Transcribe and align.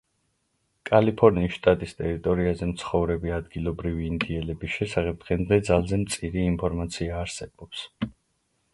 კალიფორნიის 0.89 1.53
შტატის 1.57 1.93
ტერიტორიაზე 1.99 2.71
მცხოვრები 2.71 3.35
ადგილობრივი 3.37 4.09
ინდიელების 4.15 4.75
შესახებ 4.79 5.23
დღემდე 5.27 5.63
ძალზე 5.71 6.03
მწირი 6.09 6.51
ინფორმაცია 6.55 7.25
არსებობს. 7.25 7.89